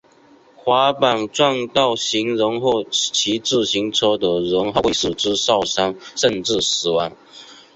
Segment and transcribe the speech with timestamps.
[0.55, 7.15] 滑板撞到行人或骑自行车的人后会使之受伤甚至死亡。